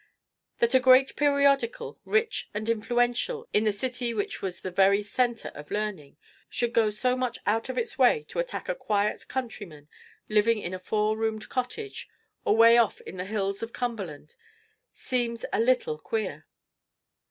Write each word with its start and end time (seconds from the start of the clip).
That 0.57 0.73
a 0.73 0.79
great 0.79 1.15
periodical, 1.15 1.99
rich 2.05 2.49
and 2.55 2.67
influential, 2.67 3.47
in 3.53 3.65
the 3.65 3.71
city 3.71 4.15
which 4.15 4.41
was 4.41 4.61
the 4.61 4.71
very 4.71 5.03
center 5.03 5.49
of 5.49 5.69
learning, 5.69 6.17
should 6.49 6.73
go 6.73 6.89
so 6.89 7.15
much 7.15 7.37
out 7.45 7.69
of 7.69 7.77
its 7.77 7.99
way 7.99 8.23
to 8.29 8.39
attack 8.39 8.67
a 8.67 8.73
quiet 8.73 9.27
countryman 9.27 9.87
living 10.27 10.57
in 10.57 10.73
a 10.73 10.79
four 10.79 11.15
roomed 11.15 11.49
cottage, 11.49 12.09
away 12.47 12.77
off 12.79 12.99
in 13.01 13.17
the 13.17 13.25
hills 13.25 13.61
of 13.61 13.73
Cumberland, 13.73 14.35
seems 14.91 15.45
a 15.53 15.59
little 15.59 15.99
queer. 15.99 16.47